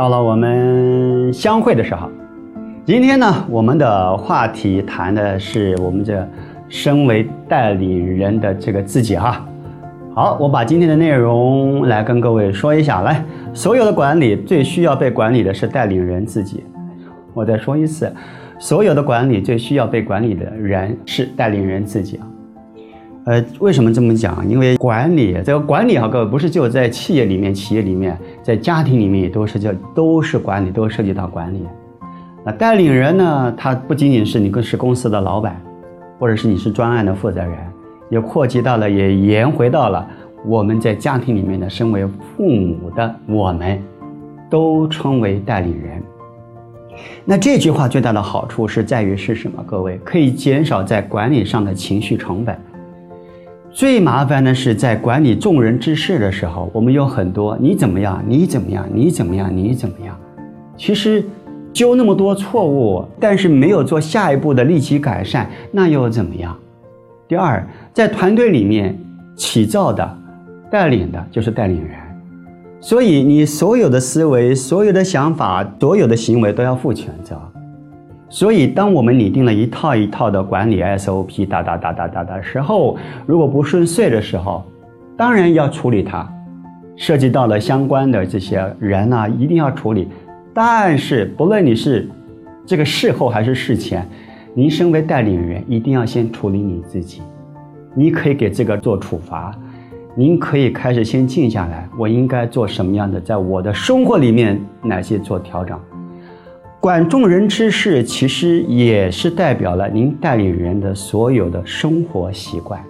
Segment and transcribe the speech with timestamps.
[0.00, 2.08] 到了我们相会的时候。
[2.86, 6.26] 今天呢，我们的话题谈的是我们这
[6.70, 9.46] 身为代理人的这个自己哈。
[10.14, 13.02] 好，我把今天的内容来跟各位说一下。
[13.02, 16.64] 来，所有的管理最需要被管理的是代理人自己。
[17.34, 18.10] 我再说一次，
[18.58, 22.26] 所有的管理最需要被管理的人是代理人自己啊。
[23.26, 24.48] 呃，为什么这么讲？
[24.48, 31.62] 因为管理这个管理哈，各位不是就在企业里面、企业里面，在家庭里面也都是叫都是管理，都涉及到管理。
[32.42, 33.54] 那带领人呢？
[33.56, 35.60] 他不仅仅是你更是公司的老板，
[36.18, 37.52] 或者是你是专案的负责人，
[38.08, 40.08] 也扩及到了，也延回到了
[40.46, 43.78] 我们在家庭里面的身为父母的我们，
[44.48, 46.02] 都称为带领人。
[47.26, 49.62] 那这句话最大的好处是在于是什么？
[49.66, 52.58] 各位可以减少在管理上的情绪成本。
[53.72, 60.18] 最麻烦的是在管理众人之事的时候，我们有很多你怎么样，你怎么样，你怎么样，你怎么样。
[60.76, 61.24] 其实
[61.72, 66.56] 纠那么多错误，但是没有做下一步的立即改善，那又怎么样？
[67.28, 68.98] 第二，在团队里面
[69.36, 70.18] 起造的、
[70.68, 71.92] 带领的就是带领人，
[72.80, 77.40] 所以你所有的思维、所有的想法、所有的行为都要负全责。
[78.32, 84.64] 所以，当我们拟定了一套一套的管理 SOP，哒哒哒哒哒的时候，如果不顺遂的时候，
[85.16, 86.32] 当然要处理它，
[86.94, 90.06] 涉及到了相关的这些人啊，一定要处理。
[90.54, 92.08] 但是，不论你是
[92.64, 94.08] 这个事后还是事前，
[94.54, 97.22] 您身为代理人，一定要先处理你自己。
[97.94, 99.52] 你可以给这个做处罚，
[100.14, 105.76] 您可以开始先静下来，我应该做什么样的，在我的生活里面哪些做调整。
[106.80, 112.82] 管众人之事，其实也是代表了您代理人的所有的生活习惯。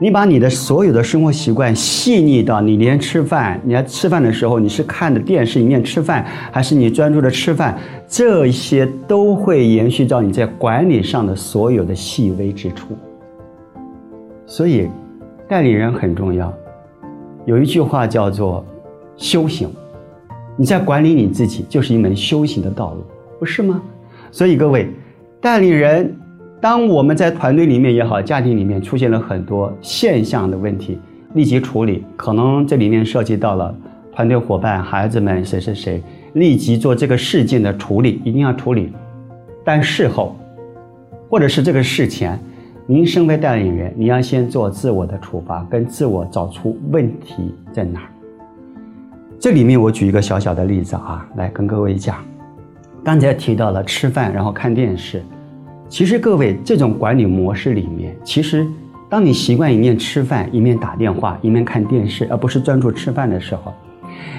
[0.00, 12.98] 你把你的所有的生活习惯细腻到你连吃饭，你要吃饭的时候，你是看着电视一面吃饭，还是你专注的吃饭，这些都会延续到你在管理上的所有的细微之处。
[14.44, 14.88] 所以，
[15.48, 16.52] 代理人很重要。
[17.46, 18.66] 有一句话叫做
[19.16, 19.70] “修行”。
[20.56, 23.02] 你在管理你自己，就是一门修行的道路，
[23.38, 23.82] 不是吗？
[24.30, 24.88] 所以各位，
[25.40, 26.14] 带领人，
[26.60, 30.98] 当我们在团队里面也好，家庭里面出现了很多现象的问题，
[31.34, 32.04] 立即处理。
[32.16, 33.74] 可能这里面涉及到了
[34.14, 36.02] 团队伙伴、孩子们谁谁谁，
[36.34, 38.92] 立即做这个事件的处理，一定要处理。
[39.64, 40.36] 但事后，
[41.30, 42.38] 或者是这个事前，
[42.86, 48.11] 您身为带领人，你要先做自我的处罚，跟自我找出问题在哪儿。
[49.42, 52.24] 这里面我举一个小小的例子啊，来跟各位讲。
[53.02, 55.20] 刚才提到了吃饭然后看电视，
[55.88, 58.64] 其实各位这种管理模式里面，其实
[59.10, 63.74] 当你习惯一面吃饭一面打电话一面看电视，而不是专注吃饭的时候，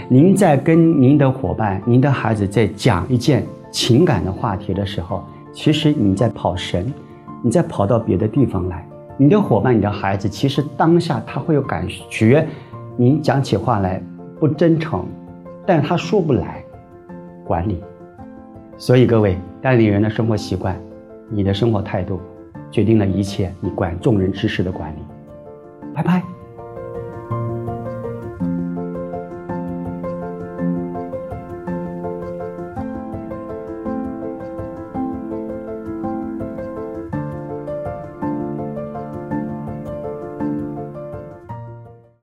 [0.08, 5.22] 您在跟您的伙伴、您的孩子在讲一件情感的话题的时候，
[5.52, 6.94] 其实你在跑神，
[7.42, 8.88] 你在跑到别的地方来。
[9.18, 12.48] 你的伙伴、你的孩子，其实当下他会有感觉，
[12.96, 14.02] 您讲起话来。
[14.44, 15.06] 不真诚，
[15.66, 16.62] 但是他说不来
[17.46, 17.82] 管理，
[18.78, 20.78] 所以各位代理人的生活习惯，
[21.30, 22.20] 你的生活态度，
[22.70, 25.00] 决定了一切你管众人之事的管理。
[25.94, 26.22] 拜拜。